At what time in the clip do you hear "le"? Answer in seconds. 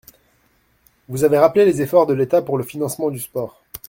2.57-2.63